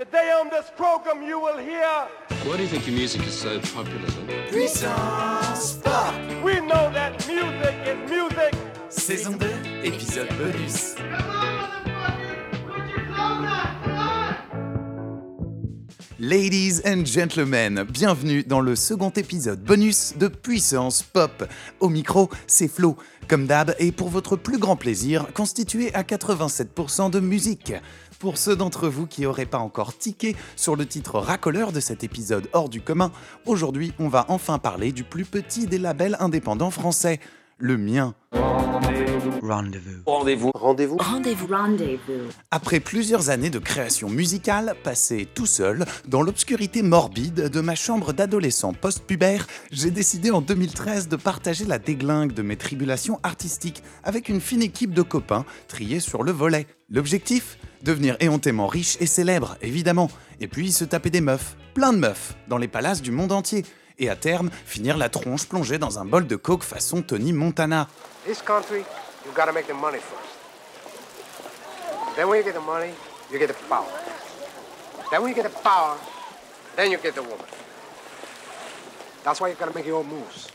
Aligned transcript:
Today 0.00 0.32
on 0.40 0.48
this 0.48 0.70
program 0.78 1.22
you 1.22 1.38
will 1.38 1.58
hear 1.58 2.08
Why 2.46 2.56
do 2.56 2.62
you 2.62 2.68
think 2.68 2.86
your 2.86 2.96
music 2.96 3.20
is 3.26 3.38
so 3.38 3.60
popular? 3.60 4.08
Puissance 4.48 5.74
Pop 5.84 6.14
we 6.42 6.54
know 6.60 6.90
that 6.94 7.28
music 7.28 7.74
is 7.84 8.10
music. 8.10 8.54
Saison 8.88 9.36
2, 9.38 9.46
épisode 9.84 10.28
bonus. 10.38 10.94
Ladies 16.18 16.80
and 16.86 17.04
gentlemen, 17.04 17.84
bienvenue 17.84 18.42
dans 18.42 18.60
le 18.60 18.76
second 18.76 19.10
épisode 19.10 19.62
bonus 19.62 20.14
de 20.16 20.28
Puissance 20.28 21.02
Pop. 21.02 21.44
Au 21.80 21.90
micro, 21.90 22.30
c'est 22.46 22.68
Flo, 22.68 22.96
comme 23.28 23.46
d'hab, 23.46 23.74
et 23.78 23.92
pour 23.92 24.08
votre 24.08 24.36
plus 24.36 24.58
grand 24.58 24.76
plaisir, 24.76 25.26
constitué 25.34 25.94
à 25.94 26.02
87% 26.02 27.10
de 27.10 27.20
musique. 27.20 27.74
Pour 28.20 28.36
ceux 28.36 28.54
d'entre 28.54 28.86
vous 28.86 29.06
qui 29.06 29.22
n'auraient 29.22 29.46
pas 29.46 29.58
encore 29.58 29.96
tiqué 29.96 30.36
sur 30.54 30.76
le 30.76 30.84
titre 30.84 31.18
racoleur 31.18 31.72
de 31.72 31.80
cet 31.80 32.04
épisode 32.04 32.50
hors 32.52 32.68
du 32.68 32.82
commun, 32.82 33.12
aujourd'hui 33.46 33.94
on 33.98 34.08
va 34.08 34.26
enfin 34.28 34.58
parler 34.58 34.92
du 34.92 35.04
plus 35.04 35.24
petit 35.24 35.66
des 35.66 35.78
labels 35.78 36.18
indépendants 36.20 36.70
français, 36.70 37.18
le 37.56 37.78
mien. 37.78 38.14
Rendez-vous. 38.32 39.40
Rendez-vous. 39.40 40.02
Rendez-vous. 40.04 40.50
Rendez-vous. 40.54 40.98
Rendez-vous. 40.98 42.28
Après 42.50 42.78
plusieurs 42.78 43.30
années 43.30 43.48
de 43.48 43.58
création 43.58 44.10
musicale, 44.10 44.74
passées 44.84 45.26
tout 45.34 45.46
seul, 45.46 45.86
dans 46.06 46.20
l'obscurité 46.20 46.82
morbide 46.82 47.48
de 47.48 47.60
ma 47.62 47.74
chambre 47.74 48.12
d'adolescent 48.12 48.74
post-pubère, 48.74 49.46
j'ai 49.72 49.90
décidé 49.90 50.30
en 50.30 50.42
2013 50.42 51.08
de 51.08 51.16
partager 51.16 51.64
la 51.64 51.78
déglingue 51.78 52.34
de 52.34 52.42
mes 52.42 52.56
tribulations 52.56 53.18
artistiques 53.22 53.82
avec 54.04 54.28
une 54.28 54.42
fine 54.42 54.62
équipe 54.62 54.92
de 54.92 55.02
copains 55.02 55.46
triés 55.68 56.00
sur 56.00 56.22
le 56.22 56.32
volet. 56.32 56.66
L'objectif? 56.90 57.56
Devenir 57.82 58.16
éhontément 58.20 58.66
riche 58.66 58.98
et 59.00 59.06
célèbre, 59.06 59.56
évidemment, 59.62 60.10
et 60.38 60.48
puis 60.48 60.70
se 60.70 60.84
taper 60.84 61.08
des 61.08 61.22
meufs, 61.22 61.56
plein 61.72 61.94
de 61.94 61.98
meufs, 61.98 62.34
dans 62.46 62.58
les 62.58 62.68
palaces 62.68 63.00
du 63.00 63.10
monde 63.10 63.32
entier, 63.32 63.64
et 63.98 64.10
à 64.10 64.16
terme, 64.16 64.50
finir 64.66 64.98
la 64.98 65.08
tronche 65.08 65.46
plongée 65.46 65.78
dans 65.78 65.98
un 65.98 66.04
bol 66.04 66.26
de 66.26 66.36
coke 66.36 66.62
façon 66.62 67.00
Tony 67.00 67.32
Montana. 67.32 67.88
This 68.26 68.42
country, 68.42 68.80
you 69.24 69.32
gotta 69.34 69.52
make 69.52 69.66
the 69.66 69.74
money 69.74 69.98
first. 69.98 70.36
Then 72.16 72.28
when 72.28 72.38
you 72.38 72.44
get 72.44 72.54
the 72.54 72.64
money, 72.64 72.92
you 73.32 73.38
get 73.38 73.48
the 73.48 73.54
power. 73.68 73.86
Then 75.10 75.22
when 75.22 75.30
you 75.30 75.34
get 75.34 75.48
the 75.48 75.62
power, 75.62 75.96
then 76.76 76.90
you 76.90 76.98
get 77.02 77.14
the 77.14 77.22
woman. 77.22 77.46
That's 79.24 79.40
why 79.40 79.48
you 79.48 79.56
gotta 79.58 79.74
make 79.74 79.86
your 79.86 79.98
own 80.00 80.08
moves. 80.08 80.50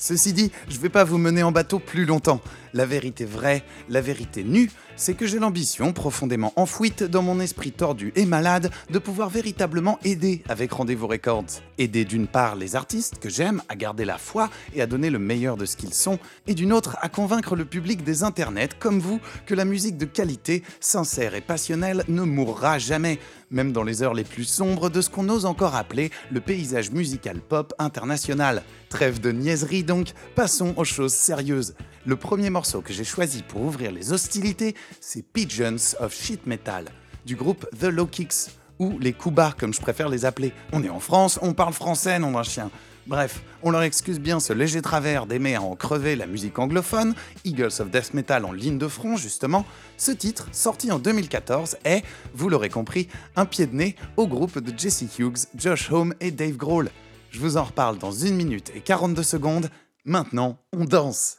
Ceci 0.00 0.32
dit, 0.32 0.52
je 0.68 0.78
vais 0.78 0.88
pas 0.88 1.02
vous 1.02 1.18
mener 1.18 1.42
en 1.42 1.50
bateau 1.50 1.80
plus 1.80 2.04
longtemps. 2.04 2.40
La 2.72 2.86
vérité 2.86 3.24
vraie, 3.24 3.64
la 3.88 4.00
vérité 4.00 4.44
nue, 4.44 4.70
c'est 4.94 5.14
que 5.14 5.26
j'ai 5.26 5.40
l'ambition, 5.40 5.92
profondément 5.92 6.52
enfouite 6.54 7.02
dans 7.02 7.22
mon 7.22 7.40
esprit 7.40 7.72
tordu 7.72 8.12
et 8.14 8.24
malade, 8.24 8.70
de 8.90 8.98
pouvoir 9.00 9.28
véritablement 9.28 9.98
aider 10.04 10.42
avec 10.48 10.72
Rendez-vous 10.72 11.08
Records. 11.08 11.62
Aider 11.78 12.04
d'une 12.04 12.28
part 12.28 12.54
les 12.54 12.76
artistes 12.76 13.18
que 13.18 13.28
j'aime 13.28 13.60
à 13.68 13.74
garder 13.74 14.04
la 14.04 14.18
foi 14.18 14.50
et 14.72 14.82
à 14.82 14.86
donner 14.86 15.10
le 15.10 15.18
meilleur 15.18 15.56
de 15.56 15.66
ce 15.66 15.76
qu'ils 15.76 15.94
sont, 15.94 16.20
et 16.46 16.54
d'une 16.54 16.72
autre 16.72 16.96
à 17.00 17.08
convaincre 17.08 17.56
le 17.56 17.64
public 17.64 18.04
des 18.04 18.22
internets 18.22 18.68
comme 18.78 19.00
vous 19.00 19.20
que 19.46 19.54
la 19.54 19.64
musique 19.64 19.98
de 19.98 20.04
qualité, 20.04 20.62
sincère 20.78 21.34
et 21.34 21.40
passionnelle 21.40 22.04
ne 22.06 22.22
mourra 22.22 22.78
jamais, 22.78 23.18
même 23.50 23.72
dans 23.72 23.82
les 23.82 24.02
heures 24.02 24.14
les 24.14 24.24
plus 24.24 24.44
sombres 24.44 24.90
de 24.90 25.00
ce 25.00 25.10
qu'on 25.10 25.28
ose 25.28 25.46
encore 25.46 25.74
appeler 25.74 26.10
le 26.30 26.40
paysage 26.40 26.90
musical 26.90 27.40
pop 27.40 27.74
international. 27.78 28.62
Trêve 28.88 29.20
de 29.20 29.32
niaiserie 29.32 29.84
donc, 29.84 30.12
passons 30.34 30.74
aux 30.76 30.84
choses 30.84 31.12
sérieuses. 31.12 31.74
Le 32.06 32.16
premier 32.16 32.50
morceau 32.50 32.80
que 32.80 32.92
j'ai 32.92 33.04
choisi 33.04 33.42
pour 33.42 33.62
ouvrir 33.62 33.92
les 33.92 34.12
hostilités, 34.12 34.74
c'est 35.00 35.22
Pigeons 35.22 35.96
of 36.00 36.14
Shit 36.14 36.46
Metal, 36.46 36.86
du 37.26 37.36
groupe 37.36 37.66
The 37.78 37.84
Low 37.84 38.06
Kicks, 38.06 38.50
ou 38.78 38.98
les 38.98 39.12
Kuba 39.12 39.54
comme 39.58 39.74
je 39.74 39.80
préfère 39.80 40.08
les 40.08 40.24
appeler. 40.24 40.52
On 40.72 40.82
est 40.82 40.88
en 40.88 41.00
France, 41.00 41.38
on 41.42 41.52
parle 41.52 41.72
français, 41.72 42.18
nom 42.18 42.32
d'un 42.32 42.42
chien. 42.42 42.70
Bref, 43.08 43.42
on 43.62 43.70
leur 43.70 43.80
excuse 43.82 44.20
bien 44.20 44.38
ce 44.38 44.52
léger 44.52 44.82
travers 44.82 45.24
d'aimer 45.24 45.54
à 45.54 45.62
en 45.62 45.74
crever 45.76 46.14
la 46.14 46.26
musique 46.26 46.58
anglophone, 46.58 47.14
Eagles 47.46 47.80
of 47.80 47.90
Death 47.90 48.12
Metal 48.12 48.44
en 48.44 48.52
ligne 48.52 48.76
de 48.76 48.86
front 48.86 49.16
justement, 49.16 49.64
ce 49.96 50.12
titre, 50.12 50.46
sorti 50.52 50.92
en 50.92 50.98
2014, 50.98 51.78
est, 51.84 52.04
vous 52.34 52.50
l'aurez 52.50 52.68
compris, 52.68 53.08
un 53.34 53.46
pied 53.46 53.66
de 53.66 53.74
nez 53.74 53.96
au 54.18 54.26
groupe 54.26 54.58
de 54.58 54.78
Jesse 54.78 55.18
Hughes, 55.18 55.46
Josh 55.54 55.90
Homme 55.90 56.12
et 56.20 56.30
Dave 56.30 56.58
Grohl. 56.58 56.90
Je 57.30 57.40
vous 57.40 57.56
en 57.56 57.64
reparle 57.64 57.96
dans 57.96 58.12
1 58.12 58.32
minute 58.32 58.70
et 58.74 58.80
42 58.80 59.22
secondes. 59.22 59.70
Maintenant, 60.04 60.58
on 60.76 60.84
danse. 60.84 61.38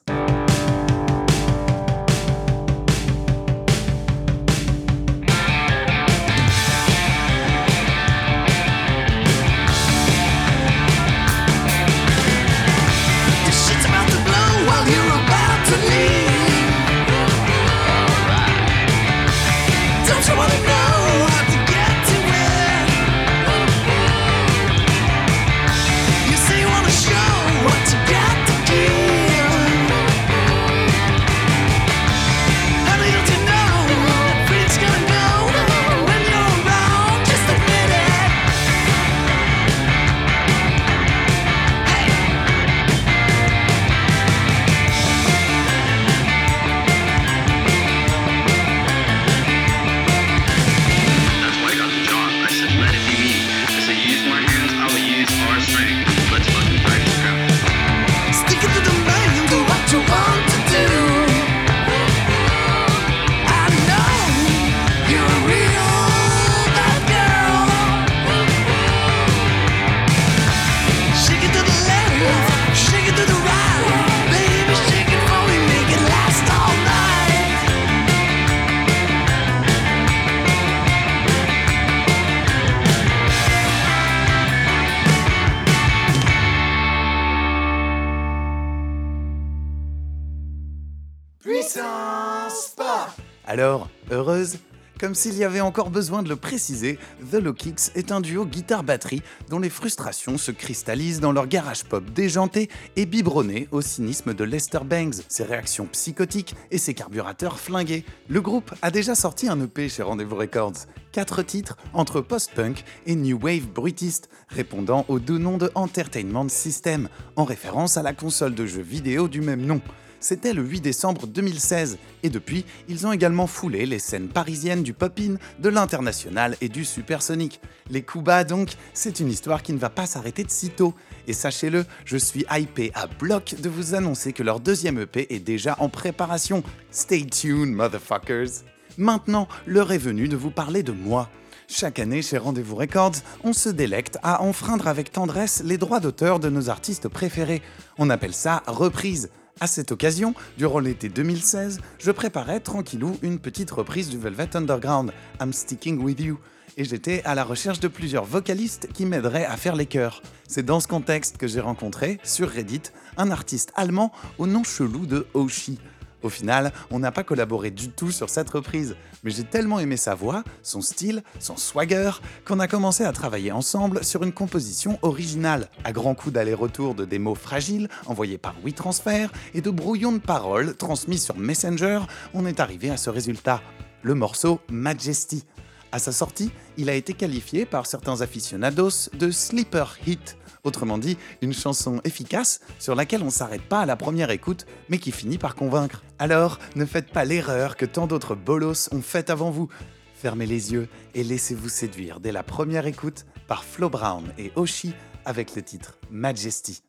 Comme 95.00 95.16
s'il 95.16 95.38
y 95.38 95.46
avait 95.46 95.62
encore 95.62 95.92
besoin 95.92 96.24
de 96.24 96.30
le 96.30 96.36
préciser, 96.36 97.00
The 97.32 97.36
Low 97.36 97.54
Kicks 97.54 97.96
est 97.96 98.12
un 98.12 98.20
duo 98.20 98.46
guitare-batterie 98.46 99.22
dont 99.50 99.60
les 99.60 99.70
frustrations 99.70 100.38
se 100.38 100.52
cristallisent 100.52 101.22
dans 101.22 101.32
leur 101.32 101.48
garage 101.48 101.86
pop 101.86 102.04
déjanté 102.04 102.70
et 102.98 103.06
biberonné 103.06 103.70
au 103.72 103.80
cynisme 103.80 104.34
de 104.34 104.44
Lester 104.44 104.82
Bangs, 104.84 105.22
ses 105.30 105.46
réactions 105.46 105.86
psychotiques 105.86 106.54
et 106.70 106.78
ses 106.78 106.94
carburateurs 106.94 107.62
flingués. 107.62 108.04
Le 108.28 108.42
groupe 108.42 108.74
a 108.82 108.92
déjà 108.92 109.16
sorti 109.16 109.48
un 109.48 109.62
EP 109.62 109.88
chez 109.88 110.04
Rendez-vous 110.04 110.36
Records. 110.36 110.86
Quatre 111.14 111.44
titres 111.44 111.78
entre 111.94 112.20
post-punk 112.20 112.84
et 113.06 113.16
new 113.16 113.40
wave 113.42 113.68
bruitiste, 113.68 114.30
répondant 114.50 115.06
au 115.08 115.20
doux 115.20 115.40
nom 115.40 115.58
de 115.58 115.72
Entertainment 115.76 116.50
System, 116.50 117.08
en 117.38 117.46
référence 117.46 117.96
à 117.96 118.04
la 118.04 118.12
console 118.12 118.54
de 118.54 118.66
jeux 118.66 118.82
vidéo 118.82 119.30
du 119.30 119.40
même 119.40 119.66
nom. 119.66 119.80
C'était 120.20 120.54
le 120.54 120.64
8 120.64 120.82
décembre 120.82 121.28
2016, 121.28 121.98
et 122.24 122.30
depuis, 122.30 122.66
ils 122.88 123.08
ont 123.08 123.14
également 123.14 123.48
foulé 123.48 123.86
les 123.86 124.00
scènes 124.00 124.28
parisiennes 124.28 124.84
du 124.84 124.94
pop-in, 124.94 125.36
de 125.60 125.70
l'international 125.70 126.58
et 126.60 126.68
du 126.68 126.84
supersonique. 126.84 127.62
Les 127.90 128.04
Kuba 128.04 128.44
donc, 128.44 128.72
c'est 128.94 129.20
une 129.20 129.30
histoire 129.30 129.64
qui 129.64 129.74
ne 129.74 129.78
va 129.78 129.90
pas 129.90 130.06
s'arrêter 130.06 130.44
de 130.44 130.52
sitôt. 130.52 130.94
Et 131.28 131.34
sachez-le, 131.34 131.86
je 132.06 132.18
suis 132.18 132.46
hypé 132.52 132.92
à 132.96 133.08
bloc 133.08 133.56
de 133.62 133.70
vous 133.70 133.96
annoncer 133.96 134.34
que 134.34 134.44
leur 134.44 134.60
deuxième 134.60 135.00
EP 135.00 135.34
est 135.34 135.40
déjà 135.40 135.76
en 135.80 135.90
préparation. 135.90 136.64
Stay 136.92 137.26
tuned, 137.26 137.74
motherfuckers! 137.74 138.64
Maintenant, 138.98 139.48
l'heure 139.66 139.94
est 139.94 139.98
venue 139.98 140.28
de 140.28 140.36
vous 140.36 140.52
parler 140.52 140.84
de 140.84 140.92
moi. 140.92 141.30
Chaque 141.70 142.00
année, 142.00 142.24
chez 142.24 142.40
Rendez-vous 142.40 142.76
Records, 142.76 143.18
on 143.44 143.54
se 143.54 143.70
délecte 143.70 144.18
à 144.24 144.42
enfreindre 144.42 144.88
avec 144.88 145.12
tendresse 145.12 145.62
les 145.64 145.78
droits 145.78 146.00
d'auteur 146.00 146.40
de 146.40 146.50
nos 146.50 146.70
artistes 146.70 147.08
préférés. 147.08 147.62
On 147.98 148.10
appelle 148.10 148.34
ça 148.34 148.64
reprise. 148.68 149.30
À 149.62 149.68
cette 149.68 149.92
occasion, 149.92 150.34
durant 150.58 150.80
l'été 150.80 151.10
2016, 151.10 151.82
je 152.00 152.12
préparais 152.12 152.62
tranquillou 152.62 153.18
une 153.22 153.40
petite 153.40 153.70
reprise 153.72 154.10
du 154.10 154.18
Velvet 154.18 154.56
Underground, 154.56 155.12
I'm 155.42 155.52
Sticking 155.52 156.02
With 156.02 156.22
You. 156.22 156.40
et 156.78 156.86
j'étais 156.86 157.22
à 157.26 157.36
la 157.36 157.44
recherche 157.44 157.82
de 157.82 157.90
plusieurs 157.90 158.24
vocalistes 158.24 158.88
qui 158.94 159.06
m'aideraient 159.06 159.44
à 159.44 159.58
faire 159.58 159.76
les 159.76 159.86
chœurs. 159.86 160.22
C'est 160.48 160.66
dans 160.66 160.80
ce 160.80 160.88
contexte 160.88 161.36
que 161.36 161.46
j'ai 161.46 161.60
rencontré, 161.60 162.20
sur 162.24 162.50
Reddit, 162.50 162.84
un 163.18 163.32
artiste 163.32 163.74
allemand 163.76 164.14
au 164.38 164.48
nom 164.48 164.64
chelou 164.64 165.06
de 165.06 165.28
Oshi. 165.34 165.78
Au 166.22 166.30
final, 166.30 166.74
on 166.92 167.00
n'a 167.00 167.12
pas 167.12 167.24
collaboré 167.24 167.72
du 167.72 167.90
tout 167.90 168.12
sur 168.12 168.30
cette 168.30 168.50
reprise, 168.50 168.96
mais 169.24 169.32
j'ai 169.32 169.44
tellement 169.44 169.80
aimé 169.80 169.98
sa 169.98 170.16
voix, 170.16 170.44
son 170.64 170.82
style, 170.82 171.24
son 171.40 171.56
swagger, 171.56 172.12
qu'on 172.46 172.60
a 172.60 172.68
commencé 172.68 173.04
à 173.04 173.12
travailler 173.12 173.52
ensemble 173.52 174.04
sur 174.04 174.24
une 174.24 174.34
composition 174.34 175.00
originale, 175.02 175.70
à 175.84 175.92
grands 175.92 176.16
coups 176.16 176.34
d'aller-retour 176.34 176.96
de 176.96 177.06
démos 177.06 177.38
fragiles 177.38 177.90
envoyés 178.06 178.38
par 178.38 178.56
WeTransfer 178.64 179.28
et 179.54 179.62
de 179.62 179.70
brouillons 179.70 180.12
de 180.12 180.20
paroles 180.20 180.76
transmis 180.76 181.18
sur 181.18 181.38
Messenger, 181.38 182.02
on 182.34 182.46
est 182.46 182.60
arrivé 182.60 182.90
à 182.90 182.98
ce 182.98 183.10
résultat, 183.10 183.62
le 184.02 184.16
morceau 184.16 184.60
Majesty. 184.70 185.46
À 185.92 185.98
sa 185.98 186.12
sortie, 186.12 186.52
il 186.78 186.90
a 186.90 186.94
été 186.94 187.14
qualifié 187.14 187.66
par 187.66 187.88
certains 187.88 188.22
aficionados 188.22 189.10
de 189.14 189.32
sleeper 189.32 189.98
hit, 190.06 190.38
Autrement 190.64 190.98
dit, 190.98 191.18
une 191.42 191.54
chanson 191.54 192.02
efficace 192.04 192.60
sur 192.80 192.96
laquelle 192.96 193.24
on 193.24 193.30
s'arrête 193.30 193.62
pas 193.62 193.82
à 193.82 193.86
la 193.86 193.96
première 193.96 194.32
écoute, 194.32 194.66
mais 194.90 194.98
qui 194.98 195.12
finit 195.12 195.38
par 195.38 195.56
convaincre. 195.56 196.04
Alors, 196.18 196.60
ne 196.76 196.86
faites 196.86 197.12
pas 197.12 197.26
l'erreur 197.26 197.78
que 197.78 197.86
tant 197.86 198.08
d'autres 198.08 198.36
bolos 198.36 198.90
ont 198.92 199.02
faite 199.02 199.30
avant 199.30 199.52
vous. 199.52 199.70
Fermez 200.14 200.46
les 200.46 200.74
yeux 200.74 200.90
et 201.16 201.24
laissez-vous 201.24 201.70
séduire 201.70 202.20
dès 202.20 202.34
la 202.34 202.44
première 202.44 202.88
écoute 202.88 203.26
par 203.48 203.64
Flo 203.64 203.90
Brown 203.90 204.26
et 204.38 204.52
Oshi 204.56 204.94
avec 205.26 205.56
le 205.56 205.62
titre 205.62 205.98
Majesty. 206.12 206.84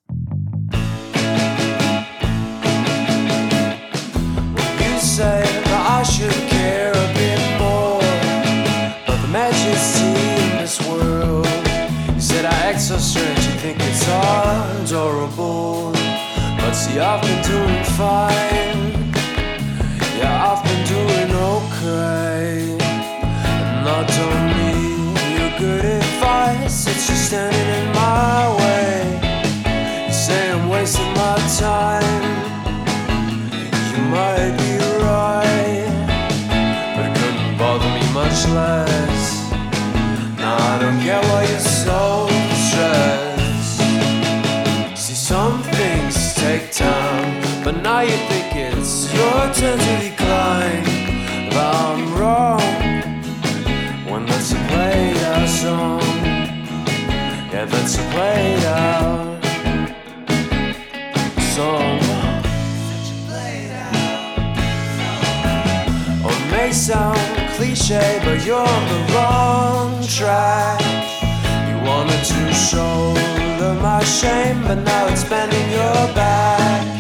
See, 16.93 16.99
I've 16.99 17.23
been 17.23 17.43
doing 17.43 17.85
fine. 17.85 19.13
Yeah, 20.19 20.49
I've 20.49 20.63
been 20.65 20.85
doing 20.87 21.31
okay. 21.55 22.77
And 23.69 23.89
I 23.89 24.01
don't 24.19 24.47
need 24.59 25.39
your 25.39 25.53
good 25.59 25.85
advice, 25.85 26.89
it's 26.89 27.07
just 27.07 27.27
standing 27.29 27.69
in 27.79 27.87
my 27.95 28.57
way. 28.59 28.97
You 30.09 30.13
say 30.13 30.51
I'm 30.51 30.69
wasting 30.69 31.13
my 31.15 31.37
time. 31.61 32.25
You 33.91 34.03
might 34.17 34.53
be 34.59 34.73
right, 35.07 35.87
but 36.97 37.05
it 37.07 37.15
couldn't 37.19 37.57
bother 37.57 37.91
me 37.97 38.05
much 38.13 38.39
less. 38.59 39.53
Now 40.39 40.57
I 40.57 40.79
don't 40.81 41.01
get 41.05 41.23
why 41.27 41.45
you're 41.51 41.60
but 47.73 47.83
now 47.83 48.01
you 48.01 48.17
think 48.29 48.57
it's 48.57 49.15
your 49.15 49.43
turn 49.55 49.79
to 49.79 50.09
decline. 50.09 50.83
But 51.51 51.75
I'm 51.87 52.03
wrong 52.19 52.61
when 54.11 54.27
that's 54.27 54.51
a 54.53 54.61
played 54.71 55.17
out 55.19 55.49
song. 55.49 56.03
Yeah, 57.53 57.67
that's 57.67 57.95
a 57.97 58.03
played 58.11 58.65
out 58.65 59.45
song. 61.55 62.01
Or 66.25 66.33
it 66.33 66.51
may 66.51 66.73
sound 66.73 67.21
cliche, 67.55 68.21
but 68.25 68.45
you're 68.45 68.69
on 68.79 68.85
the 68.95 69.01
wrong 69.15 70.03
track. 70.09 70.81
You 71.69 71.77
wanted 71.89 72.25
to 72.33 72.53
shoulder 72.53 73.75
my 73.81 74.03
shame, 74.03 74.61
but 74.63 74.79
now 74.83 75.07
it's 75.07 75.23
bending 75.23 75.71
your 75.71 76.15
back. 76.15 77.00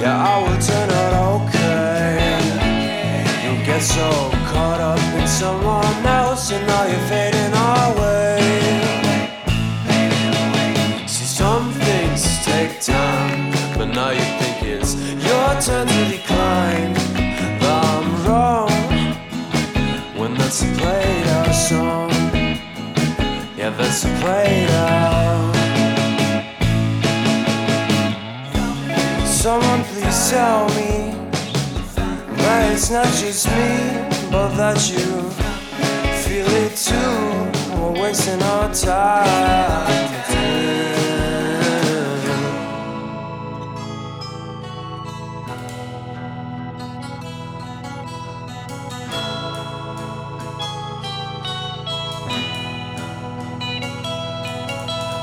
Yeah, 0.00 0.16
I 0.16 0.38
will 0.40 0.58
turn 0.62 0.88
out 1.02 1.14
okay. 1.42 2.40
You'll 3.44 3.66
get 3.66 3.82
so 3.82 4.08
caught 4.50 4.80
up 4.80 4.98
in 5.20 5.28
someone 5.28 6.06
else, 6.06 6.50
and 6.52 6.66
now 6.66 6.86
you're 6.86 7.06
fading 7.12 7.52
away. 7.52 8.40
See, 11.06 11.26
some 11.26 11.70
things 11.72 12.22
take 12.46 12.80
time, 12.80 13.52
but 13.76 13.88
now 13.92 14.08
you 14.08 14.24
think 14.40 14.62
it's 14.62 14.94
your 15.28 15.48
turn 15.60 15.86
to 15.86 16.04
decline. 16.08 16.94
But 17.60 17.84
I'm 17.92 18.08
wrong 18.24 18.72
when 20.16 20.32
that's 20.32 20.62
a 20.62 20.66
played 20.80 21.26
out 21.26 21.52
song. 21.52 22.10
Yeah, 23.54 23.68
that's 23.76 24.04
played 24.22 24.70
out. 24.70 25.09
Tell 30.30 30.66
me 30.68 31.10
that 32.38 32.72
it's 32.72 32.88
not 32.88 33.06
just 33.06 33.48
me, 33.48 34.06
but 34.30 34.54
that 34.54 34.88
you 34.88 35.28
feel 36.22 36.46
it 36.46 36.76
too. 36.76 37.50
We're 37.76 38.00
wasting 38.00 38.40
our 38.40 38.72
time. 38.72 40.06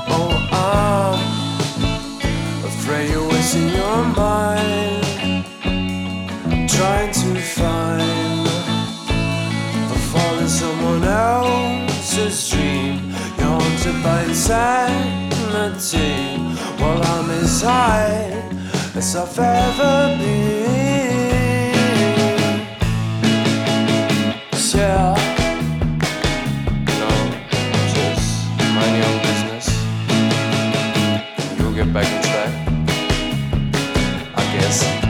Oh, 0.09 0.31
I'm 0.51 1.19
afraid 2.65 3.11
you're 3.11 3.29
wasting 3.29 3.69
your 3.69 4.03
mind 4.03 4.76
trying 6.77 7.11
to 7.11 7.41
find 7.41 8.45
the 9.89 9.99
fall 10.11 10.37
in 10.37 10.47
someone 10.47 11.03
else's 11.03 12.49
dream. 12.51 13.09
You're 13.39 13.59
haunted 13.59 14.03
by 14.03 14.21
insanity 14.25 16.13
while 16.79 17.01
I'm 17.03 17.31
as 17.31 17.61
high 17.63 18.29
as 18.95 19.15
I've 19.15 19.39
ever 19.39 20.17
been. 20.19 20.67
Yeah. 24.75 25.15
No, 27.01 27.09
just 27.95 28.25
mind 28.75 28.95
your 29.01 29.15
business. 29.25 29.65
You'll 31.57 31.73
get 31.73 31.89
back 31.91 32.07
on 32.13 32.21
track. 32.29 32.53
I 34.35 34.43
guess. 34.53 35.06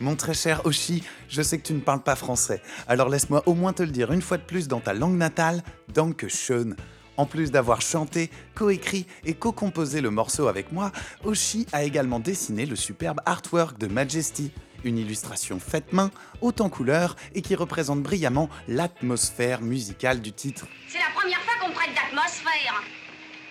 Mon 0.00 0.16
très 0.16 0.34
cher 0.34 0.64
Oshi, 0.64 1.02
je 1.28 1.42
sais 1.42 1.58
que 1.58 1.66
tu 1.66 1.74
ne 1.74 1.80
parles 1.80 2.02
pas 2.02 2.16
français, 2.16 2.62
alors 2.88 3.08
laisse-moi 3.08 3.42
au 3.46 3.54
moins 3.54 3.72
te 3.72 3.82
le 3.82 3.90
dire 3.90 4.12
une 4.12 4.22
fois 4.22 4.38
de 4.38 4.42
plus 4.42 4.68
dans 4.68 4.80
ta 4.80 4.94
langue 4.94 5.16
natale, 5.16 5.62
Danke 5.88 6.28
schön. 6.28 6.76
En 7.16 7.26
plus 7.26 7.50
d'avoir 7.50 7.82
chanté, 7.82 8.30
coécrit 8.54 9.06
et 9.24 9.34
co-composé 9.34 10.00
le 10.00 10.10
morceau 10.10 10.48
avec 10.48 10.72
moi, 10.72 10.90
Oshi 11.24 11.66
a 11.72 11.84
également 11.84 12.20
dessiné 12.20 12.64
le 12.64 12.74
superbe 12.74 13.20
artwork 13.26 13.78
de 13.78 13.86
Majesty, 13.86 14.50
une 14.84 14.98
illustration 14.98 15.60
faite 15.60 15.92
main, 15.92 16.10
haute 16.40 16.60
en 16.60 16.70
couleurs 16.70 17.16
et 17.34 17.42
qui 17.42 17.54
représente 17.54 18.02
brillamment 18.02 18.48
l'atmosphère 18.66 19.60
musicale 19.60 20.20
du 20.20 20.32
titre. 20.32 20.66
C'est 20.88 20.98
la 20.98 21.12
première 21.14 21.40
fois 21.42 21.54
qu'on 21.60 21.68
me 21.68 21.74
traite 21.74 21.94
d'atmosphère. 21.94 22.82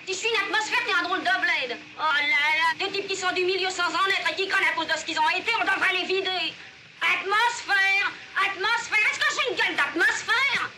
Si 0.07 0.13
je 0.13 0.17
suis 0.17 0.29
une 0.29 0.43
atmosphère, 0.43 0.79
t'es 0.85 0.93
un 0.99 1.07
drôle 1.07 1.19
de 1.19 1.23
bled. 1.23 1.77
Oh 1.97 2.01
là 2.01 2.45
là, 2.59 2.85
des 2.85 2.91
types 2.91 3.07
qui 3.07 3.15
sont 3.15 3.31
du 3.33 3.45
milieu 3.45 3.69
sans 3.69 3.87
en 3.87 4.07
être 4.09 4.31
et 4.31 4.35
qui 4.35 4.47
crânent 4.47 4.65
qu'ils 5.11 5.19
ont 5.19 5.29
été, 5.29 5.51
on 5.59 5.65
devrait 5.65 5.93
les 5.93 6.05
vider. 6.05 6.53
Atmosphère 7.01 8.11
Atmosphère 8.37 8.99
Est-ce 9.11 9.19
que 9.19 9.25
j'ai 9.35 9.51
une 9.51 9.57
gueule 9.57 9.75
d'atmosphère 9.75 10.69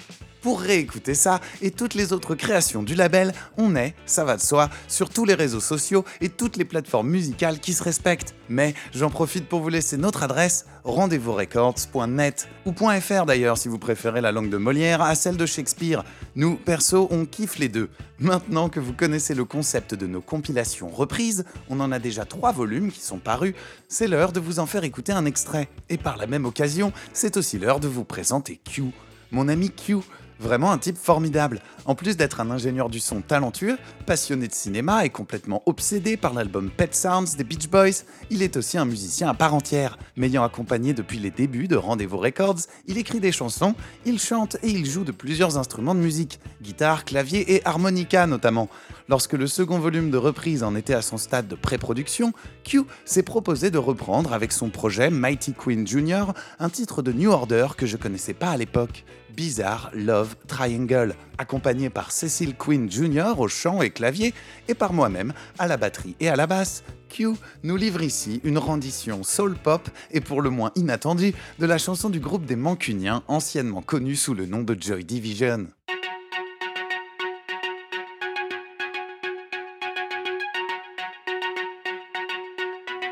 Pour 0.43 0.59
réécouter 0.59 1.15
ça 1.15 1.39
et 1.61 1.71
toutes 1.71 1.93
les 1.93 2.11
autres 2.11 2.35
créations 2.35 2.83
du 2.83 2.95
label, 2.95 3.31
on 3.57 3.77
est, 3.77 3.95
ça 4.05 4.25
va 4.25 4.35
de 4.35 4.41
soi, 4.41 4.69
sur 4.89 5.09
tous 5.09 5.23
les 5.23 5.35
réseaux 5.35 5.61
sociaux 5.61 6.03
et 6.19 6.27
toutes 6.27 6.57
les 6.57 6.65
plateformes 6.65 7.09
musicales 7.09 7.61
qui 7.61 7.71
se 7.71 7.81
respectent. 7.81 8.35
Mais 8.49 8.73
j'en 8.93 9.09
profite 9.09 9.47
pour 9.47 9.61
vous 9.61 9.69
laisser 9.69 9.95
notre 9.95 10.21
adresse 10.21 10.65
rendez-vous-records.net 10.83 12.49
ou 12.65 12.73
.fr 12.73 13.25
d'ailleurs 13.25 13.57
si 13.57 13.69
vous 13.69 13.79
préférez 13.79 14.19
la 14.19 14.33
langue 14.33 14.49
de 14.49 14.57
Molière 14.57 15.01
à 15.01 15.15
celle 15.15 15.37
de 15.37 15.45
Shakespeare. 15.45 16.03
Nous, 16.35 16.57
perso, 16.57 17.07
on 17.09 17.25
kiffe 17.25 17.57
les 17.57 17.69
deux. 17.69 17.89
Maintenant 18.19 18.67
que 18.67 18.81
vous 18.81 18.91
connaissez 18.91 19.35
le 19.35 19.45
concept 19.45 19.95
de 19.95 20.07
nos 20.07 20.19
compilations 20.19 20.89
reprises, 20.89 21.45
on 21.69 21.79
en 21.79 21.93
a 21.93 21.99
déjà 21.99 22.25
trois 22.25 22.51
volumes 22.51 22.91
qui 22.91 22.99
sont 22.99 23.17
parus, 23.17 23.55
c'est 23.87 24.09
l'heure 24.09 24.33
de 24.33 24.41
vous 24.41 24.59
en 24.59 24.65
faire 24.65 24.83
écouter 24.83 25.13
un 25.13 25.23
extrait. 25.23 25.69
Et 25.87 25.97
par 25.97 26.17
la 26.17 26.27
même 26.27 26.43
occasion, 26.43 26.91
c'est 27.13 27.37
aussi 27.37 27.59
l'heure 27.59 27.79
de 27.79 27.87
vous 27.87 28.03
présenter 28.03 28.59
Q. 28.65 28.91
Mon 29.31 29.47
ami 29.47 29.71
Q, 29.71 29.97
Vraiment 30.39 30.71
un 30.71 30.77
type 30.77 30.97
formidable. 30.97 31.59
En 31.85 31.95
plus 31.95 32.15
d'être 32.15 32.39
un 32.39 32.49
ingénieur 32.49 32.89
du 32.89 33.01
son 33.01 33.21
talentueux, 33.21 33.77
passionné 34.05 34.47
de 34.47 34.53
cinéma 34.53 35.05
et 35.05 35.09
complètement 35.09 35.61
obsédé 35.65 36.15
par 36.15 36.33
l'album 36.33 36.69
Pet 36.69 36.95
Sounds 36.95 37.35
des 37.37 37.43
Beach 37.43 37.67
Boys, 37.67 38.05
il 38.29 38.41
est 38.41 38.55
aussi 38.55 38.77
un 38.77 38.85
musicien 38.85 39.27
à 39.27 39.33
part 39.33 39.53
entière. 39.53 39.97
M'ayant 40.15 40.45
accompagné 40.45 40.93
depuis 40.93 41.19
les 41.19 41.31
débuts 41.31 41.67
de 41.67 41.75
Rendez-vous 41.75 42.17
Records, 42.17 42.59
il 42.87 42.97
écrit 42.97 43.19
des 43.19 43.33
chansons, 43.33 43.75
il 44.05 44.17
chante 44.17 44.55
et 44.63 44.69
il 44.69 44.85
joue 44.85 45.03
de 45.03 45.11
plusieurs 45.11 45.57
instruments 45.57 45.95
de 45.95 45.99
musique, 45.99 46.39
guitare, 46.61 47.03
clavier 47.03 47.55
et 47.55 47.65
harmonica 47.65 48.27
notamment. 48.27 48.69
Lorsque 49.09 49.33
le 49.33 49.47
second 49.47 49.79
volume 49.79 50.09
de 50.09 50.17
reprise 50.17 50.63
en 50.63 50.75
était 50.75 50.93
à 50.93 51.01
son 51.01 51.17
stade 51.17 51.49
de 51.49 51.55
pré-production, 51.55 52.31
Q 52.63 52.83
s'est 53.03 53.23
proposé 53.23 53.71
de 53.71 53.77
reprendre 53.77 54.31
avec 54.31 54.53
son 54.53 54.69
projet 54.69 55.09
Mighty 55.09 55.53
Queen 55.53 55.85
Jr. 55.85 56.31
un 56.59 56.69
titre 56.69 57.01
de 57.01 57.11
New 57.11 57.29
Order 57.29 57.67
que 57.75 57.85
je 57.85 57.97
connaissais 57.97 58.33
pas 58.33 58.51
à 58.51 58.57
l'époque, 58.57 59.03
Bizarre 59.35 59.89
Love 59.93 60.35
Triangle, 60.47 61.15
accompagné 61.37 61.72
par 61.91 62.11
Cecil 62.11 62.55
Quinn 62.55 62.89
Jr. 62.89 63.33
au 63.39 63.47
chant 63.47 63.81
et 63.81 63.89
clavier 63.89 64.33
et 64.67 64.73
par 64.73 64.93
moi-même 64.93 65.33
à 65.57 65.67
la 65.67 65.77
batterie 65.77 66.15
et 66.19 66.29
à 66.29 66.35
la 66.35 66.45
basse. 66.45 66.83
Q 67.09 67.29
nous 67.63 67.77
livre 67.77 68.03
ici 68.03 68.41
une 68.43 68.57
rendition 68.57 69.23
soul 69.23 69.55
pop 69.55 69.89
et 70.11 70.21
pour 70.21 70.41
le 70.41 70.49
moins 70.49 70.71
inattendue 70.75 71.33
de 71.59 71.65
la 71.65 71.77
chanson 71.77 72.09
du 72.09 72.19
groupe 72.19 72.45
des 72.45 72.55
Mancuniens, 72.55 73.23
anciennement 73.27 73.81
connu 73.81 74.15
sous 74.15 74.33
le 74.33 74.45
nom 74.45 74.61
de 74.61 74.77
Joy 74.79 75.03
Division. 75.03 75.67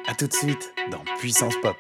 A 0.08 0.16
tout 0.16 0.28
de 0.28 0.34
suite 0.34 0.74
dans 0.92 1.04
Puissance 1.20 1.56
Pop. 1.62 1.78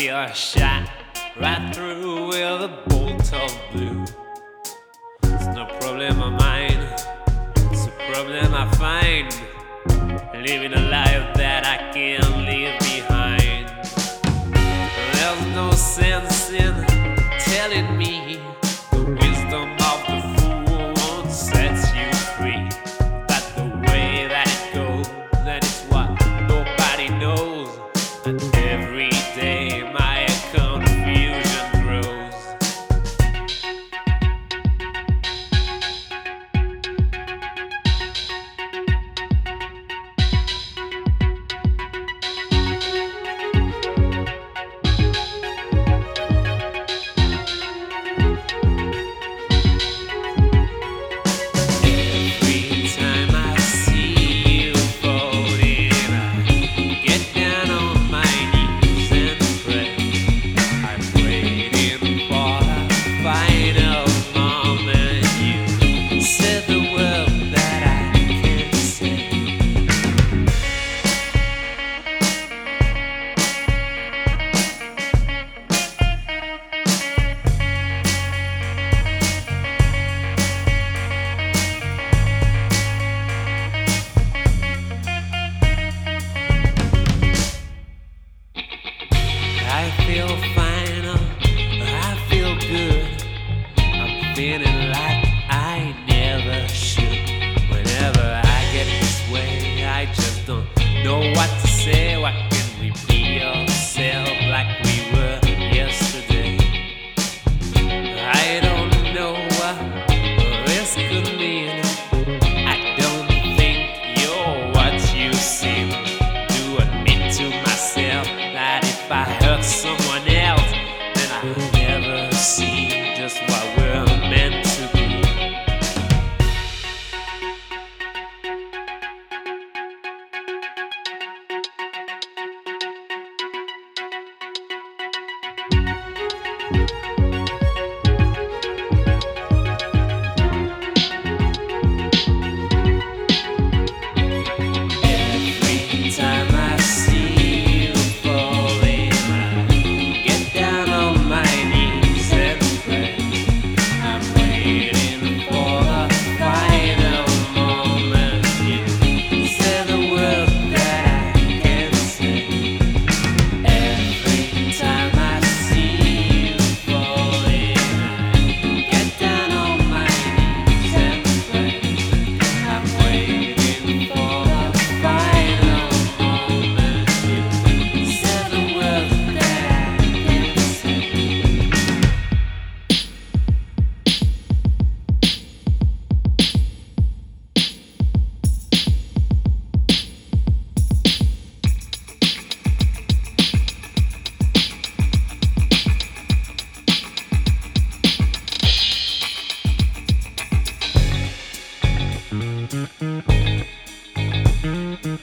Feel 0.00 0.26
shot 0.28 0.88
right 1.38 1.74
through 1.74 2.28
with 2.28 2.62
a 2.62 2.72
bolt 2.88 3.34
of 3.34 3.52
blue. 3.70 4.02
It's 5.24 5.46
no 5.48 5.66
problem 5.78 6.22
of 6.22 6.32
mine, 6.40 6.88
it's 7.70 7.84
a 7.84 7.92
problem 8.10 8.54
I 8.54 8.66
find. 8.80 9.28
Living 10.42 10.72
a 10.72 10.80
life 10.88 11.36
that 11.36 11.66
I 11.66 11.92
can't 11.92 12.34
leave 12.48 12.78
behind. 12.78 13.68
There's 15.12 15.46
no 15.54 15.70
sense 15.72 16.29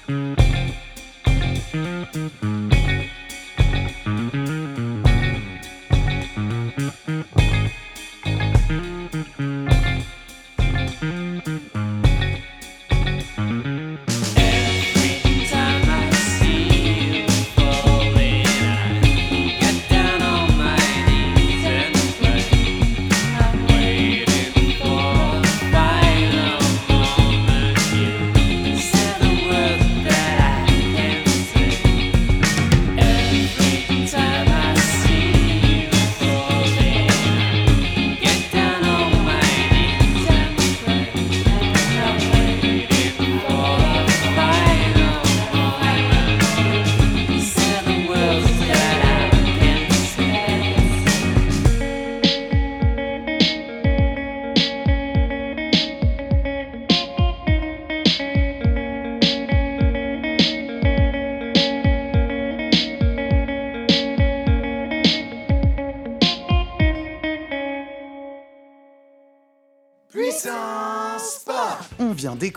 Mm-hmm. 0.10 0.37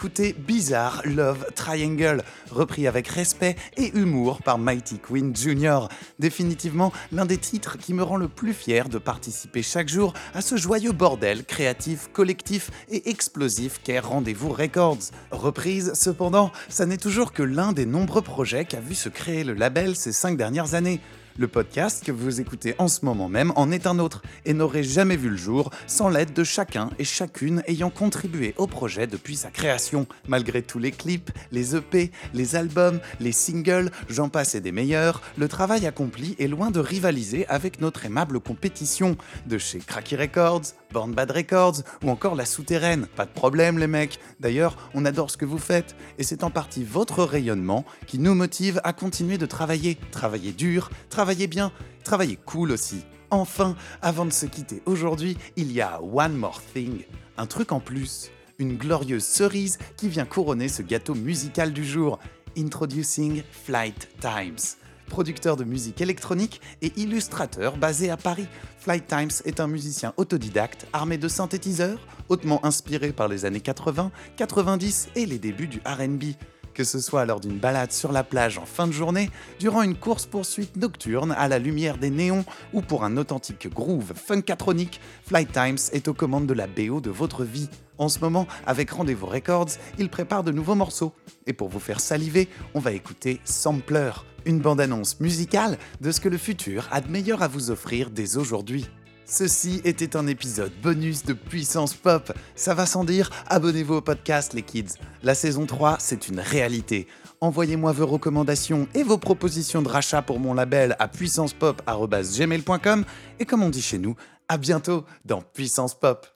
Bizarre 0.08 1.02
Love 1.04 1.46
Triangle, 1.54 2.22
repris 2.50 2.86
avec 2.86 3.06
respect 3.06 3.56
et 3.76 3.90
humour 3.94 4.42
par 4.42 4.56
Mighty 4.56 4.98
Queen 4.98 5.36
Jr. 5.36 5.88
Définitivement 6.18 6.90
l'un 7.12 7.26
des 7.26 7.36
titres 7.36 7.76
qui 7.76 7.92
me 7.92 8.02
rend 8.02 8.16
le 8.16 8.28
plus 8.28 8.54
fier 8.54 8.88
de 8.88 8.96
participer 8.96 9.62
chaque 9.62 9.88
jour 9.88 10.14
à 10.32 10.40
ce 10.40 10.56
joyeux 10.56 10.92
bordel 10.92 11.44
créatif, 11.44 12.08
collectif 12.12 12.70
et 12.88 13.10
explosif 13.10 13.80
qu'est 13.82 13.98
Rendez-vous 13.98 14.48
Records. 14.48 15.10
Reprise, 15.30 15.92
cependant, 15.94 16.50
ça 16.70 16.86
n'est 16.86 16.96
toujours 16.96 17.32
que 17.32 17.42
l'un 17.42 17.72
des 17.72 17.86
nombreux 17.86 18.22
projets 18.22 18.64
qu'a 18.64 18.80
vu 18.80 18.94
se 18.94 19.10
créer 19.10 19.44
le 19.44 19.52
label 19.52 19.96
ces 19.96 20.12
cinq 20.12 20.38
dernières 20.38 20.74
années. 20.74 21.00
Le 21.40 21.48
podcast 21.48 22.04
que 22.04 22.12
vous 22.12 22.42
écoutez 22.42 22.74
en 22.76 22.86
ce 22.86 23.02
moment 23.02 23.30
même 23.30 23.50
en 23.56 23.72
est 23.72 23.86
un 23.86 23.98
autre 23.98 24.20
et 24.44 24.52
n'aurait 24.52 24.82
jamais 24.82 25.16
vu 25.16 25.30
le 25.30 25.38
jour 25.38 25.70
sans 25.86 26.10
l'aide 26.10 26.34
de 26.34 26.44
chacun 26.44 26.90
et 26.98 27.04
chacune 27.04 27.62
ayant 27.66 27.88
contribué 27.88 28.52
au 28.58 28.66
projet 28.66 29.06
depuis 29.06 29.36
sa 29.36 29.50
création. 29.50 30.06
Malgré 30.28 30.60
tous 30.60 30.78
les 30.78 30.90
clips, 30.90 31.30
les 31.50 31.74
EP, 31.74 32.10
les 32.34 32.56
albums, 32.56 33.00
les 33.20 33.32
singles, 33.32 33.90
j'en 34.10 34.28
passe 34.28 34.54
et 34.54 34.60
des 34.60 34.70
meilleurs, 34.70 35.22
le 35.38 35.48
travail 35.48 35.86
accompli 35.86 36.36
est 36.38 36.46
loin 36.46 36.70
de 36.70 36.78
rivaliser 36.78 37.46
avec 37.46 37.80
notre 37.80 38.04
aimable 38.04 38.38
compétition 38.38 39.16
de 39.46 39.56
chez 39.56 39.78
Cracky 39.78 40.16
Records, 40.16 40.74
Born 40.92 41.12
Bad 41.12 41.30
Records 41.30 41.82
ou 42.04 42.10
encore 42.10 42.34
La 42.34 42.44
Souterraine. 42.44 43.06
Pas 43.16 43.26
de 43.26 43.30
problème 43.30 43.78
les 43.78 43.86
mecs. 43.86 44.18
D'ailleurs, 44.40 44.76
on 44.94 45.04
adore 45.04 45.30
ce 45.30 45.36
que 45.36 45.44
vous 45.44 45.58
faites 45.58 45.96
et 46.18 46.22
c'est 46.22 46.44
en 46.44 46.50
partie 46.50 46.84
votre 46.84 47.24
rayonnement 47.24 47.84
qui 48.06 48.18
nous 48.18 48.34
motive 48.34 48.80
à 48.84 48.92
continuer 48.92 49.38
de 49.38 49.46
travailler, 49.46 49.98
travailler 50.10 50.52
dur, 50.52 50.90
travailler 51.08 51.46
bien, 51.46 51.72
travailler 52.04 52.38
cool 52.44 52.72
aussi. 52.72 53.04
Enfin, 53.30 53.76
avant 54.02 54.24
de 54.24 54.32
se 54.32 54.46
quitter 54.46 54.82
aujourd'hui, 54.86 55.36
il 55.56 55.70
y 55.72 55.80
a 55.80 56.00
One 56.02 56.36
More 56.36 56.60
Thing, 56.74 57.04
un 57.36 57.46
truc 57.46 57.70
en 57.70 57.78
plus, 57.78 58.30
une 58.58 58.76
glorieuse 58.76 59.24
cerise 59.24 59.78
qui 59.96 60.08
vient 60.08 60.26
couronner 60.26 60.68
ce 60.68 60.82
gâteau 60.82 61.14
musical 61.14 61.72
du 61.72 61.84
jour. 61.84 62.18
Introducing 62.58 63.42
Flight 63.64 64.08
Times. 64.20 64.79
Producteur 65.10 65.56
de 65.56 65.64
musique 65.64 66.00
électronique 66.00 66.60
et 66.82 66.92
illustrateur 66.96 67.76
basé 67.76 68.10
à 68.10 68.16
Paris, 68.16 68.46
Flight 68.78 69.08
Times 69.08 69.42
est 69.44 69.58
un 69.58 69.66
musicien 69.66 70.14
autodidacte 70.16 70.86
armé 70.92 71.18
de 71.18 71.26
synthétiseurs, 71.26 71.98
hautement 72.28 72.64
inspiré 72.64 73.12
par 73.12 73.26
les 73.26 73.44
années 73.44 73.60
80, 73.60 74.12
90 74.36 75.08
et 75.16 75.26
les 75.26 75.40
débuts 75.40 75.66
du 75.66 75.82
RB. 75.84 76.36
Que 76.74 76.84
ce 76.84 77.00
soit 77.00 77.24
lors 77.24 77.40
d'une 77.40 77.58
balade 77.58 77.90
sur 77.90 78.12
la 78.12 78.22
plage 78.22 78.56
en 78.56 78.64
fin 78.64 78.86
de 78.86 78.92
journée, 78.92 79.30
durant 79.58 79.82
une 79.82 79.96
course-poursuite 79.96 80.76
nocturne 80.76 81.34
à 81.36 81.48
la 81.48 81.58
lumière 81.58 81.98
des 81.98 82.10
néons 82.10 82.44
ou 82.72 82.80
pour 82.80 83.02
un 83.02 83.16
authentique 83.16 83.68
groove 83.68 84.12
funkatronique, 84.14 85.00
Flight 85.26 85.50
Times 85.50 85.78
est 85.92 86.06
aux 86.06 86.14
commandes 86.14 86.46
de 86.46 86.54
la 86.54 86.68
BO 86.68 87.00
de 87.00 87.10
votre 87.10 87.42
vie. 87.42 87.68
En 87.98 88.08
ce 88.08 88.20
moment, 88.20 88.46
avec 88.64 88.92
Rendez-vous 88.92 89.26
Records, 89.26 89.72
il 89.98 90.08
prépare 90.08 90.44
de 90.44 90.52
nouveaux 90.52 90.76
morceaux. 90.76 91.12
Et 91.46 91.52
pour 91.52 91.68
vous 91.68 91.80
faire 91.80 92.00
saliver, 92.00 92.48
on 92.74 92.80
va 92.80 92.92
écouter 92.92 93.40
Sampler, 93.44 94.12
une 94.44 94.60
bande-annonce 94.60 95.20
musicale 95.20 95.78
de 96.00 96.10
ce 96.10 96.20
que 96.20 96.28
le 96.28 96.38
futur 96.38 96.88
a 96.90 97.00
de 97.00 97.08
meilleur 97.08 97.42
à 97.42 97.48
vous 97.48 97.70
offrir 97.70 98.10
dès 98.10 98.36
aujourd'hui. 98.36 98.88
Ceci 99.24 99.80
était 99.84 100.16
un 100.16 100.26
épisode 100.26 100.72
bonus 100.82 101.24
de 101.24 101.34
Puissance 101.34 101.94
Pop. 101.94 102.32
Ça 102.56 102.74
va 102.74 102.84
sans 102.84 103.04
dire, 103.04 103.30
abonnez-vous 103.46 103.94
au 103.94 104.00
podcast 104.00 104.54
les 104.54 104.62
kids. 104.62 104.94
La 105.22 105.36
saison 105.36 105.66
3, 105.66 105.98
c'est 106.00 106.26
une 106.26 106.40
réalité. 106.40 107.06
Envoyez-moi 107.40 107.92
vos 107.92 108.06
recommandations 108.06 108.88
et 108.92 109.04
vos 109.04 109.18
propositions 109.18 109.82
de 109.82 109.88
rachat 109.88 110.22
pour 110.22 110.40
mon 110.40 110.52
label 110.52 110.96
à 110.98 111.06
puissancepop.gmail.com 111.06 113.04
et 113.38 113.44
comme 113.44 113.62
on 113.62 113.70
dit 113.70 113.82
chez 113.82 113.98
nous, 113.98 114.16
à 114.48 114.58
bientôt 114.58 115.04
dans 115.24 115.42
Puissance 115.42 115.94
Pop. 115.94 116.26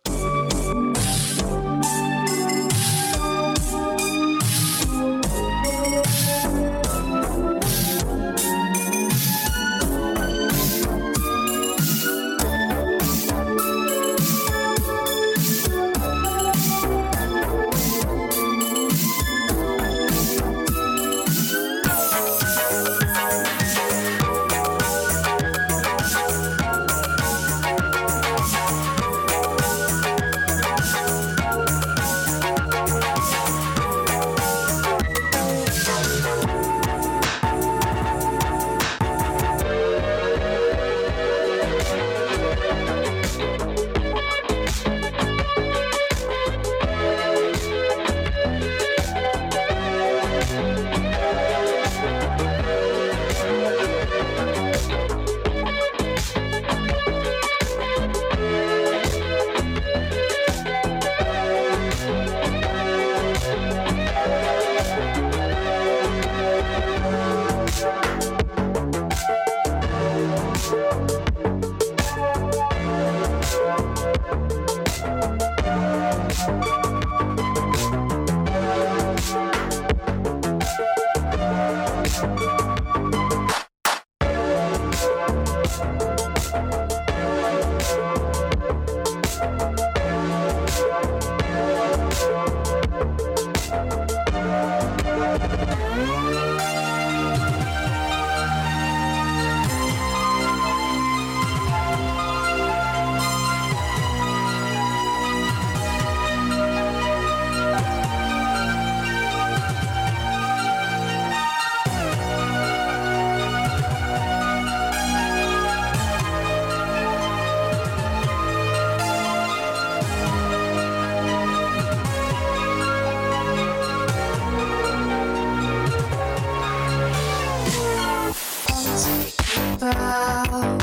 about 129.57 130.79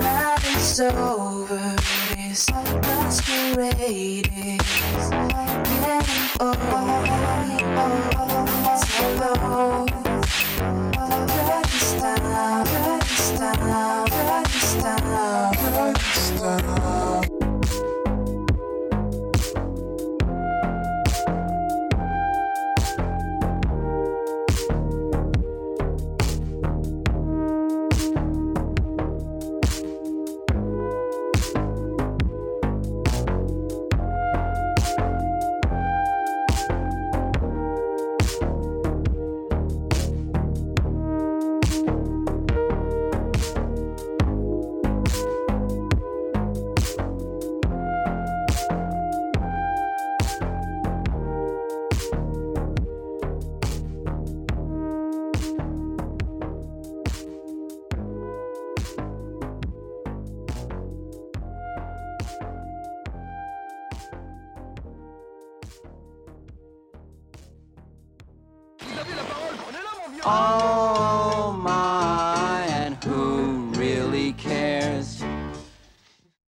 that 0.00 0.42
it's 0.44 0.80
over. 0.80 1.76
It's 2.18 2.50
masquerade 2.50 4.30
is 4.34 5.10
getting 5.80 6.30
old. 6.40 7.08
It's 8.66 8.84
low. 9.20 9.86
Dirty 11.26 11.78
style, 11.78 12.64
dirty 12.64 13.14
style, 14.60 15.52
dirty. 15.54 17.19